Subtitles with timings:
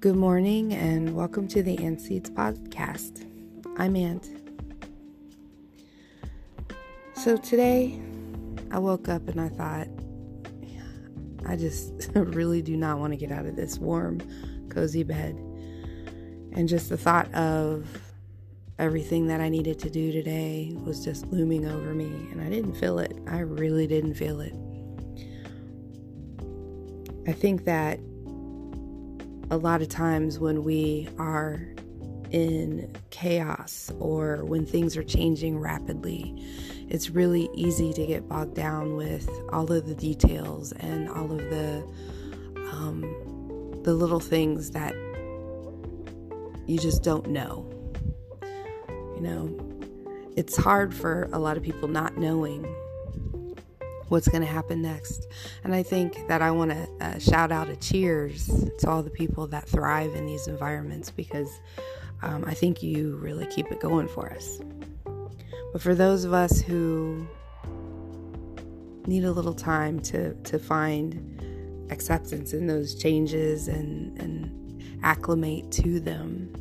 [0.00, 3.26] Good morning and welcome to the Ant Seeds podcast.
[3.76, 4.30] I'm Ant.
[7.12, 8.00] So today
[8.70, 9.88] I woke up and I thought,
[11.44, 14.22] I just really do not want to get out of this warm,
[14.70, 15.34] cozy bed.
[16.52, 17.86] And just the thought of
[18.78, 22.76] everything that I needed to do today was just looming over me, and I didn't
[22.76, 23.18] feel it.
[23.28, 24.54] I really didn't feel it.
[27.28, 28.00] I think that
[29.50, 31.60] a lot of times when we are
[32.30, 36.34] in chaos or when things are changing rapidly,
[36.88, 41.38] it's really easy to get bogged down with all of the details and all of
[41.38, 41.84] the
[42.72, 43.02] um,
[43.82, 44.94] the little things that
[46.66, 47.68] you just don't know.
[49.16, 52.64] You know, it's hard for a lot of people not knowing
[54.10, 55.26] what's going to happen next.
[55.64, 59.10] And I think that I want to uh, shout out a cheers to all the
[59.10, 61.48] people that thrive in these environments because
[62.22, 64.60] um, I think you really keep it going for us.
[65.72, 67.26] But for those of us who
[69.06, 76.00] need a little time to, to find acceptance in those changes and, and acclimate to
[76.00, 76.52] them,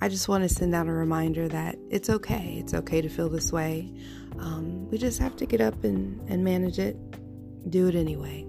[0.00, 2.56] I just want to send out a reminder that it's okay.
[2.60, 3.92] It's okay to feel this way.
[4.38, 6.96] Um, we just have to get up and, and manage it,
[7.70, 8.46] do it anyway.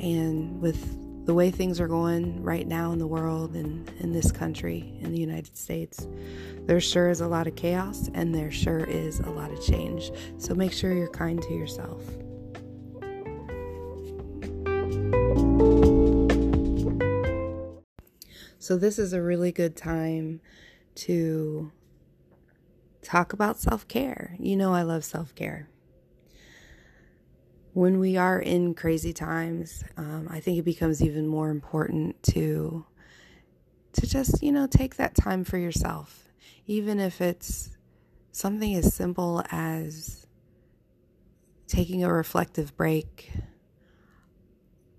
[0.00, 4.32] And with the way things are going right now in the world and in this
[4.32, 6.08] country, in the United States,
[6.66, 10.10] there sure is a lot of chaos and there sure is a lot of change.
[10.38, 12.02] So make sure you're kind to yourself.
[18.62, 20.40] So, this is a really good time
[20.96, 21.72] to
[23.02, 24.36] talk about self care.
[24.38, 25.68] You know, I love self care.
[27.72, 32.84] When we are in crazy times, um, I think it becomes even more important to
[33.92, 36.28] to just you know take that time for yourself,
[36.66, 37.70] even if it's
[38.32, 40.26] something as simple as
[41.66, 43.30] taking a reflective break.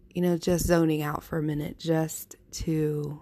[0.09, 3.21] You know, just zoning out for a minute, just to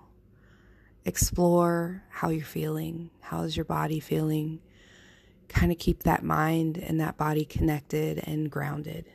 [1.05, 3.11] explore how you're feeling.
[3.19, 4.59] How's your body feeling?
[5.49, 9.11] Kind of keep that mind and that body connected and grounded.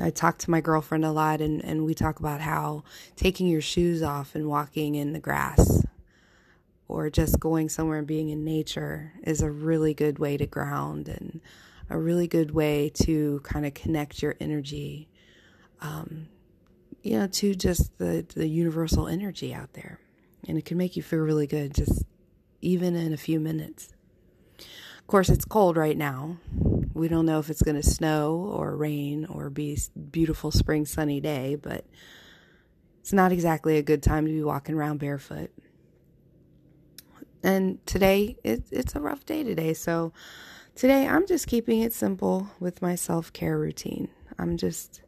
[0.00, 2.82] I talk to my girlfriend a lot, and, and we talk about how
[3.14, 5.84] taking your shoes off and walking in the grass
[6.88, 11.08] or just going somewhere and being in nature is a really good way to ground
[11.08, 11.40] and
[11.90, 15.08] a really good way to kind of connect your energy
[15.80, 16.28] um,
[17.02, 20.00] you know, to just the, the universal energy out there.
[20.48, 22.04] And it can make you feel really good just
[22.60, 23.93] even in a few minutes.
[25.04, 26.38] Of course, it's cold right now.
[26.94, 29.78] We don't know if it's going to snow or rain or be
[30.10, 31.84] beautiful spring sunny day, but
[33.00, 35.50] it's not exactly a good time to be walking around barefoot.
[37.42, 39.74] And today, it, it's a rough day today.
[39.74, 40.14] So
[40.74, 44.08] today, I'm just keeping it simple with my self care routine.
[44.38, 45.02] I'm just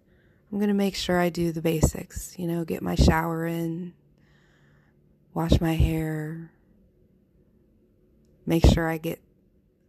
[0.52, 3.94] I'm going to make sure I do the basics, you know, get my shower in,
[5.32, 6.52] wash my hair,
[8.44, 9.22] make sure I get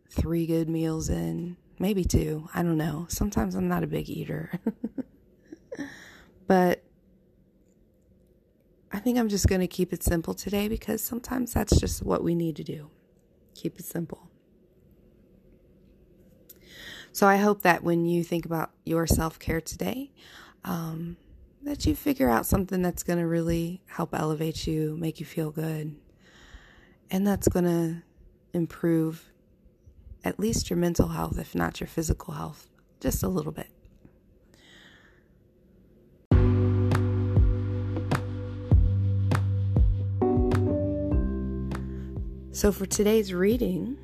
[0.10, 2.50] three good meals in, maybe two.
[2.54, 3.06] I don't know.
[3.10, 4.52] Sometimes I'm not a big eater.
[6.48, 6.84] but
[8.92, 12.24] I think I'm just going to keep it simple today because sometimes that's just what
[12.24, 12.90] we need to do.
[13.54, 14.30] Keep it simple.
[17.12, 20.12] So I hope that when you think about your self care today,
[20.64, 21.18] um,
[21.64, 25.52] that you figure out something that's going to really help elevate you, make you feel
[25.52, 25.96] good,
[27.10, 28.04] and that's going to
[28.54, 29.32] improve
[30.28, 32.68] at least your mental health, if not your physical health,
[33.00, 33.70] just a little bit.
[42.52, 43.98] So, for today's reading,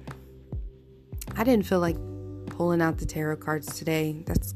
[1.36, 1.98] I didn't feel like
[2.46, 4.24] pulling out the tarot cards today.
[4.26, 4.54] That's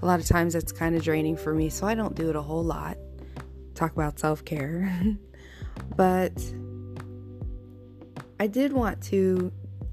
[0.00, 2.36] a lot of times that's kind of draining for me, so I don't do it
[2.36, 2.96] a whole lot.
[3.74, 4.90] Talk about self care.
[5.96, 6.32] but
[8.40, 9.52] I did want to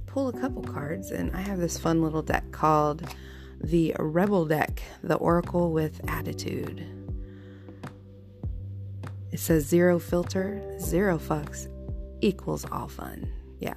[0.09, 3.03] pull a couple cards, and I have this fun little deck called
[3.61, 6.85] the Rebel Deck, the Oracle with Attitude.
[9.31, 11.67] It says zero filter, zero fucks
[12.21, 13.31] equals all fun.
[13.59, 13.75] Yeah,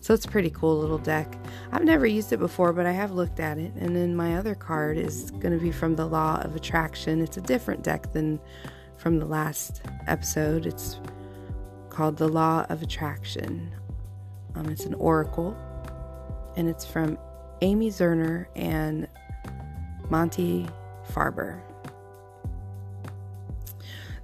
[0.00, 1.36] so it's pretty cool little deck.
[1.72, 3.72] I've never used it before, but I have looked at it.
[3.74, 7.20] And then my other card is going to be from the Law of Attraction.
[7.20, 8.40] It's a different deck than
[8.96, 10.64] from the last episode.
[10.64, 10.98] It's
[11.90, 13.70] called the Law of Attraction.
[14.54, 15.56] Um, it's an oracle,
[16.56, 17.18] and it's from
[17.60, 19.06] Amy Zerner and
[20.08, 20.68] Monty
[21.12, 21.60] Farber.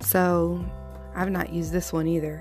[0.00, 0.64] So
[1.14, 2.40] I've not used this one either.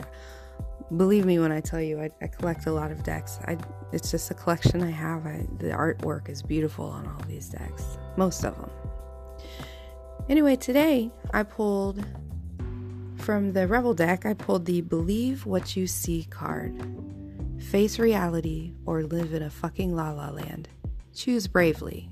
[0.97, 3.39] Believe me when I tell you, I, I collect a lot of decks.
[3.45, 3.57] I,
[3.91, 5.25] it's just a collection I have.
[5.25, 8.69] I, the artwork is beautiful on all these decks, most of them.
[10.29, 12.05] Anyway, today I pulled
[13.17, 16.75] from the Rebel deck, I pulled the Believe What You See card.
[17.69, 20.69] Face reality or live in a fucking la la land.
[21.15, 22.09] Choose bravely.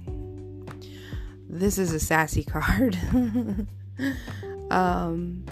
[1.47, 2.97] This is a sassy card.
[4.71, 5.45] um,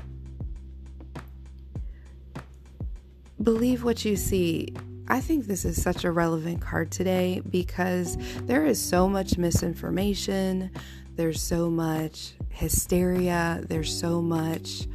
[3.42, 4.74] believe what you see.
[5.08, 10.72] I think this is such a relevant card today because there is so much misinformation,
[11.16, 14.88] there's so much hysteria, there's so much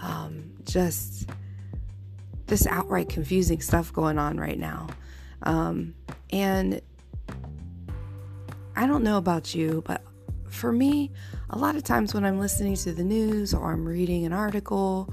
[0.00, 1.28] um, just
[2.46, 4.88] this outright confusing stuff going on right now.
[5.42, 5.94] Um,
[6.30, 6.80] and
[8.76, 10.02] I don't know about you, but
[10.48, 11.10] for me,
[11.50, 15.12] a lot of times when I'm listening to the news or I'm reading an article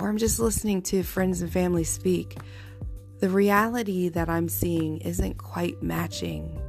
[0.00, 2.36] or I'm just listening to friends and family speak,
[3.20, 6.60] the reality that I'm seeing isn't quite matching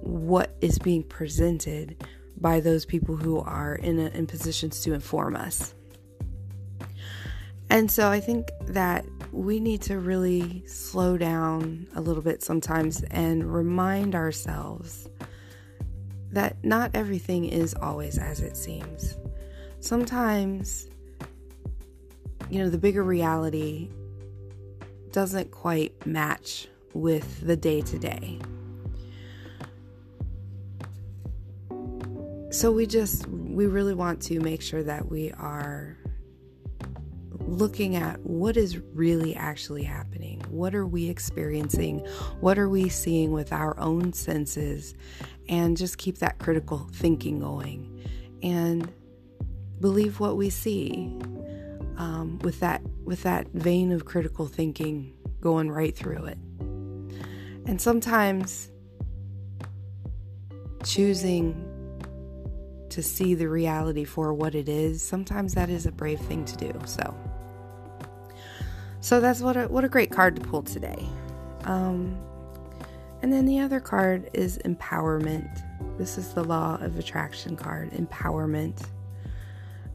[0.00, 2.04] what is being presented
[2.38, 5.74] by those people who are in, a, in positions to inform us.
[7.68, 13.02] And so I think that we need to really slow down a little bit sometimes
[13.10, 15.08] and remind ourselves
[16.30, 19.16] that not everything is always as it seems.
[19.80, 20.88] Sometimes
[22.50, 23.90] you know, the bigger reality
[25.10, 28.38] doesn't quite match with the day to day.
[32.50, 35.98] So we just, we really want to make sure that we are
[37.46, 40.42] looking at what is really actually happening.
[40.50, 42.00] What are we experiencing?
[42.40, 44.94] What are we seeing with our own senses?
[45.48, 48.08] And just keep that critical thinking going
[48.42, 48.92] and
[49.80, 51.16] believe what we see
[51.96, 56.38] um, with that with that vein of critical thinking going right through it.
[57.66, 58.70] And sometimes
[60.84, 61.72] choosing
[62.90, 66.56] to see the reality for what it is, sometimes that is a brave thing to
[66.56, 66.72] do.
[66.86, 67.14] So,
[69.06, 71.06] so that's what a, what a great card to pull today.
[71.62, 72.18] Um,
[73.22, 75.62] and then the other card is empowerment.
[75.96, 78.84] This is the law of attraction card, empowerment.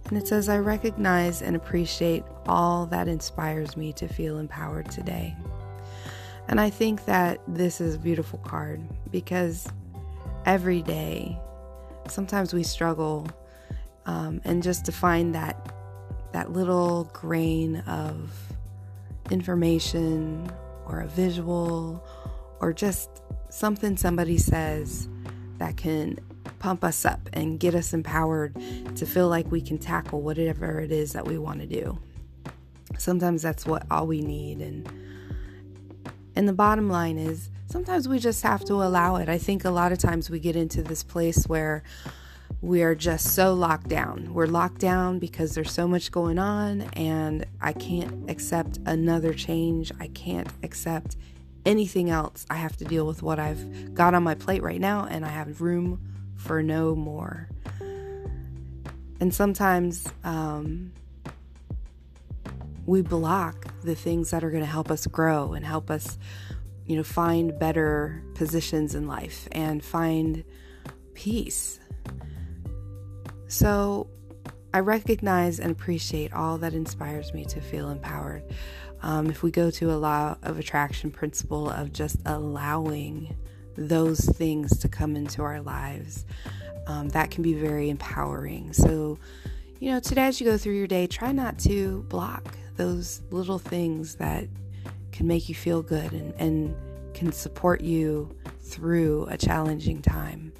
[0.05, 5.35] And it says, I recognize and appreciate all that inspires me to feel empowered today.
[6.47, 8.81] And I think that this is a beautiful card
[9.11, 9.67] because
[10.45, 11.37] every day,
[12.07, 13.27] sometimes we struggle,
[14.05, 15.75] um, and just to find that
[16.31, 18.50] that little grain of
[19.29, 20.51] information
[20.85, 22.03] or a visual
[22.59, 23.09] or just
[23.49, 25.07] something somebody says
[25.57, 26.17] that can
[26.59, 28.55] pump us up and get us empowered
[28.95, 31.97] to feel like we can tackle whatever it is that we want to do.
[32.97, 34.89] Sometimes that's what all we need and
[36.35, 39.27] and the bottom line is sometimes we just have to allow it.
[39.27, 41.83] I think a lot of times we get into this place where
[42.61, 44.33] we are just so locked down.
[44.33, 49.91] We're locked down because there's so much going on, and I can't accept another change.
[49.99, 51.17] I can't accept
[51.65, 52.45] anything else.
[52.51, 55.29] I have to deal with what I've got on my plate right now, and I
[55.29, 56.01] have room
[56.35, 57.49] for no more.
[59.19, 60.93] And sometimes um,
[62.85, 66.19] we block the things that are going to help us grow and help us,
[66.85, 70.43] you know, find better positions in life and find
[71.15, 71.79] peace.
[73.51, 74.07] So
[74.73, 78.43] I recognize and appreciate all that inspires me to feel empowered.
[79.03, 83.35] Um, if we go to a law of attraction principle of just allowing
[83.75, 86.25] those things to come into our lives.
[86.87, 88.71] Um, that can be very empowering.
[88.71, 89.19] So,
[89.81, 93.59] you know, today as you go through your day, try not to block those little
[93.59, 94.47] things that
[95.11, 96.75] can make you feel good and, and
[97.13, 100.53] can support you through a challenging time.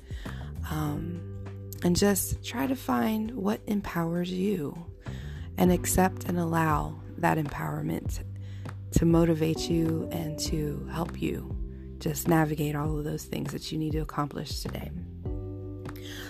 [0.70, 1.31] Um,
[1.84, 4.86] and just try to find what empowers you
[5.58, 8.24] and accept and allow that empowerment
[8.92, 11.56] to motivate you and to help you
[12.00, 14.92] just navigate all of those things that you need to accomplish today.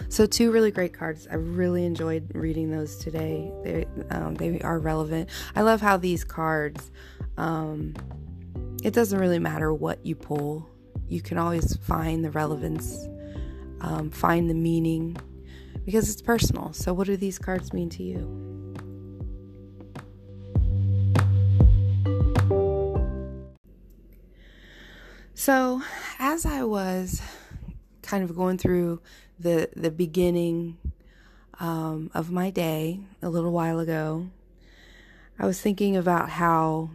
[0.09, 1.27] So, two really great cards.
[1.31, 3.49] I really enjoyed reading those today.
[3.63, 5.29] They, um, they are relevant.
[5.55, 6.91] I love how these cards,
[7.37, 7.95] um,
[8.83, 10.69] it doesn't really matter what you pull,
[11.07, 13.07] you can always find the relevance,
[13.79, 15.17] um, find the meaning,
[15.85, 16.73] because it's personal.
[16.73, 18.37] So, what do these cards mean to you?
[25.33, 25.81] So,
[26.19, 27.21] as I was
[28.01, 29.01] kind of going through
[29.39, 30.77] the the beginning
[31.61, 34.27] um, of my day a little while ago.
[35.39, 36.89] I was thinking about how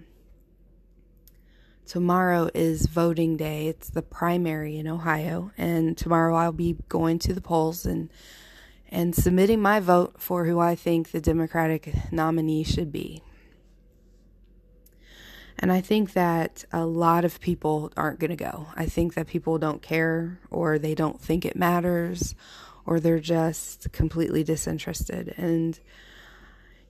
[1.87, 3.69] tomorrow is voting day.
[3.69, 8.11] It's the primary in Ohio, and tomorrow I'll be going to the polls and
[8.89, 13.23] and submitting my vote for who I think the Democratic nominee should be.
[15.59, 18.67] And I think that a lot of people aren't going to go.
[18.77, 22.35] I think that people don't care or they don't think it matters
[22.85, 25.35] or they're just completely disinterested.
[25.37, 25.79] And,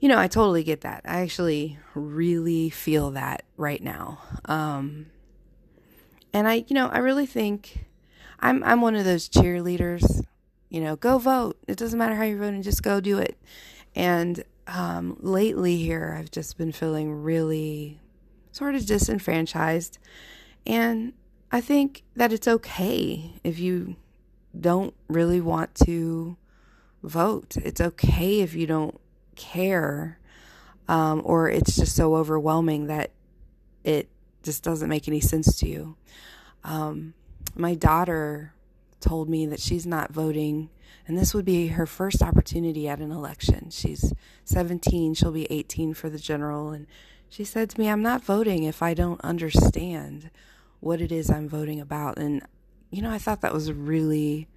[0.00, 1.02] you know, I totally get that.
[1.04, 4.18] I actually really feel that right now.
[4.44, 5.06] Um,
[6.32, 7.86] and I, you know, I really think
[8.40, 10.24] I'm, I'm one of those cheerleaders,
[10.68, 11.56] you know, go vote.
[11.66, 13.38] It doesn't matter how you're voting, just go do it.
[13.94, 18.00] And um, lately here, I've just been feeling really
[18.52, 19.98] sort of disenfranchised.
[20.66, 21.12] And
[21.52, 23.96] I think that it's okay if you
[24.58, 26.36] don't really want to
[27.02, 27.56] vote.
[27.58, 28.98] It's okay if you don't
[29.36, 30.18] care,
[30.88, 33.12] um, or it's just so overwhelming that
[33.84, 34.08] it
[34.42, 35.96] just doesn't make any sense to you.
[36.64, 37.14] Um,
[37.54, 38.52] my daughter
[39.06, 40.70] told me that she's not voting,
[41.06, 43.70] and this would be her first opportunity at an election.
[43.70, 44.12] She's
[44.44, 46.86] 17, she'll be 18 for the general, and
[47.28, 50.30] she said to me, I'm not voting if I don't understand
[50.80, 52.18] what it is I'm voting about.
[52.18, 52.42] And,
[52.90, 54.48] you know, I thought that was really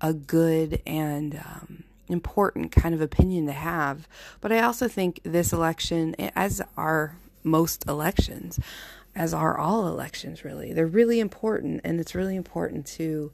[0.00, 4.08] a good and um, important kind of opinion to have.
[4.40, 8.60] But I also think this election, as are most elections,
[9.14, 11.80] as are all elections really, they're really important.
[11.84, 13.32] And it's really important to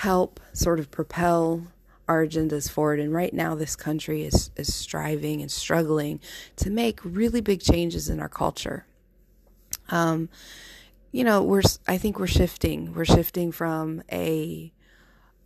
[0.00, 1.66] help sort of propel
[2.08, 2.98] our agendas forward.
[2.98, 6.20] And right now, this country is, is striving and struggling
[6.56, 8.86] to make really big changes in our culture.
[9.90, 10.30] Um,
[11.12, 12.94] you know, we're, I think we're shifting.
[12.94, 14.72] We're shifting from a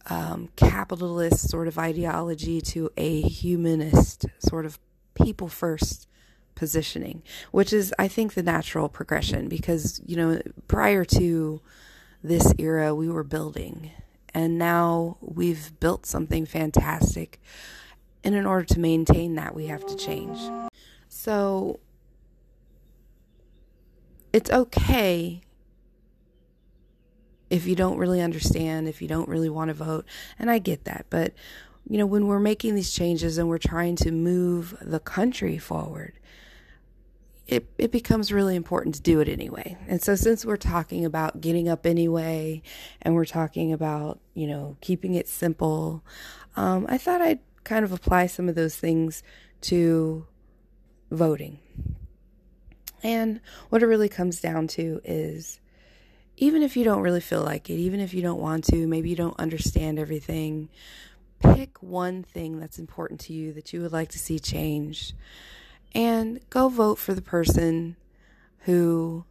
[0.09, 4.79] um, capitalist sort of ideology to a humanist sort of
[5.15, 6.07] people first
[6.55, 11.61] positioning, which is, I think, the natural progression because, you know, prior to
[12.23, 13.91] this era, we were building
[14.35, 17.41] and now we've built something fantastic.
[18.25, 20.39] And in order to maintain that, we have to change.
[21.09, 21.79] So
[24.33, 25.43] it's okay
[27.51, 30.05] if you don't really understand, if you don't really want to vote.
[30.39, 31.07] And I get that.
[31.11, 31.35] But,
[31.89, 36.19] you know, when we're making these changes and we're trying to move the country forward,
[37.47, 39.77] it, it becomes really important to do it anyway.
[39.87, 42.63] And so, since we're talking about getting up anyway,
[43.03, 46.03] and we're talking about, you know, keeping it simple,
[46.57, 49.23] um, I thought I'd kind of apply some of those things
[49.63, 50.27] to
[51.11, 51.59] voting.
[53.03, 55.61] And what it really comes down to is
[56.37, 59.11] even if you don't really feel like it, even if you don't want to, maybe
[59.11, 60.71] you don't understand everything,
[61.41, 65.13] pick one thing that's important to you that you would like to see changed
[65.95, 67.97] and go vote for the person
[68.61, 69.25] who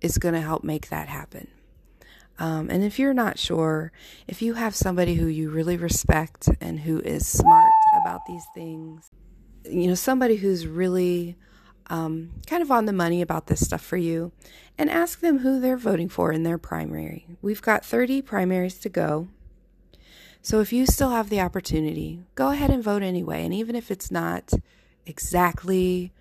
[0.00, 1.48] is going to help make that happen.
[2.38, 3.92] Um, and if you're not sure,
[4.26, 9.10] if you have somebody who you really respect and who is smart about these things,
[9.64, 11.36] you know, somebody who's really
[11.88, 14.32] um, kind of on the money about this stuff for you,
[14.78, 17.26] and ask them who they're voting for in their primary.
[17.42, 19.28] We've got 30 primaries to go.
[20.40, 23.44] So if you still have the opportunity, go ahead and vote anyway.
[23.44, 24.54] And even if it's not
[25.06, 26.12] exactly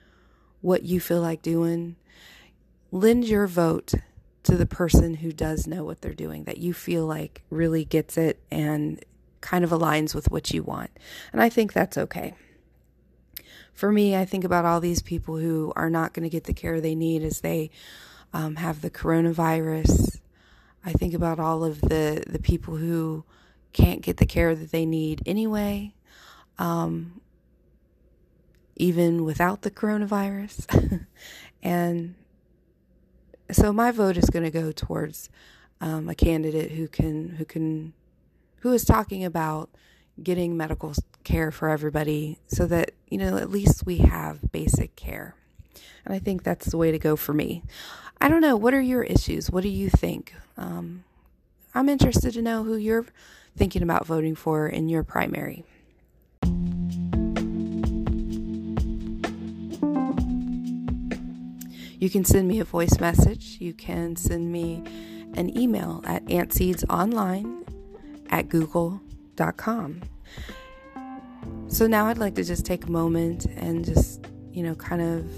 [0.62, 1.96] what you feel like doing,
[2.92, 3.94] lend your vote
[4.44, 8.18] to the person who does know what they're doing, that you feel like really gets
[8.18, 9.04] it and
[9.40, 10.92] kind of aligns with what you want.
[11.32, 12.34] And I think that's okay.
[13.74, 16.54] For me, I think about all these people who are not going to get the
[16.54, 17.72] care they need as they
[18.34, 20.20] um, have the coronavirus.
[20.86, 23.24] I think about all of the, the people who
[23.74, 25.94] can't get the care that they need anyway.
[26.60, 27.22] Um,
[28.76, 31.06] even without the coronavirus.
[31.64, 32.16] and
[33.52, 35.30] so my vote is going to go towards
[35.82, 37.94] um, a candidate who can who can
[38.58, 39.70] who is talking about
[40.22, 45.36] getting medical care for everybody so that you know at least we have basic care.
[46.06, 47.64] And i think that's the way to go for me.
[48.20, 49.50] I don't know what are your issues?
[49.50, 50.34] What do you think?
[50.58, 51.04] Um,
[51.74, 53.06] i'm interested to know who you're
[53.56, 55.64] thinking about voting for in your primary
[62.02, 63.58] You can send me a voice message.
[63.60, 64.84] You can send me
[65.36, 67.64] an email at antseedsonline
[68.32, 70.02] at google.com.
[71.68, 75.32] So now I'd like to just take a moment and just, you know, kind of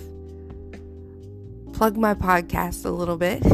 [1.73, 3.43] plug my podcast a little bit.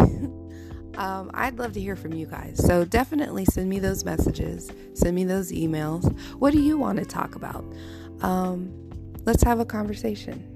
[0.98, 2.62] Um, I'd love to hear from you guys.
[2.66, 6.14] So definitely send me those messages, send me those emails.
[6.40, 7.64] What do you want to talk about?
[8.20, 8.92] Um,
[9.24, 10.49] let's have a conversation.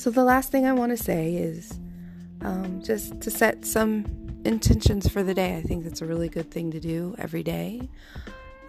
[0.00, 1.78] So, the last thing I want to say is
[2.40, 4.06] um, just to set some
[4.46, 5.58] intentions for the day.
[5.58, 7.86] I think that's a really good thing to do every day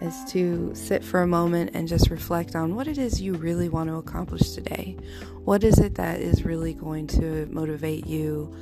[0.02, 3.70] is to sit for a moment and just reflect on what it is you really
[3.70, 4.98] want to accomplish today.
[5.42, 8.54] What is it that is really going to motivate you?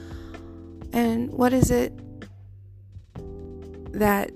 [0.92, 1.92] And what is it
[3.94, 4.30] that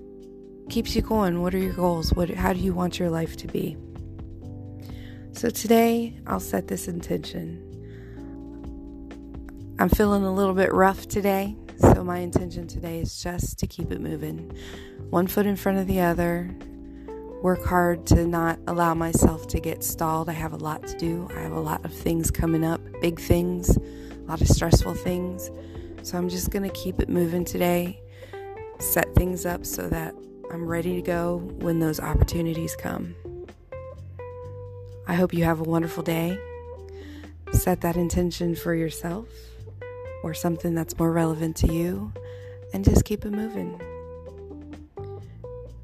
[0.71, 1.41] keeps you going?
[1.41, 2.12] What are your goals?
[2.12, 3.76] What how do you want your life to be?
[5.31, 7.74] So today, I'll set this intention.
[9.76, 13.90] I'm feeling a little bit rough today, so my intention today is just to keep
[13.90, 14.57] it moving.
[15.11, 16.49] One foot in front of the other.
[17.43, 20.28] Work hard to not allow myself to get stalled.
[20.28, 21.28] I have a lot to do.
[21.37, 25.50] I have a lot of things coming up, big things, a lot of stressful things.
[26.02, 28.00] So I'm just going to keep it moving today,
[28.78, 30.14] set things up so that
[30.52, 33.16] I'm ready to go when those opportunities come.
[35.09, 36.38] I hope you have a wonderful day.
[37.50, 39.26] Set that intention for yourself
[40.25, 42.11] or something that's more relevant to you,
[42.73, 43.78] and just keep it moving.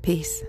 [0.01, 0.43] Peace.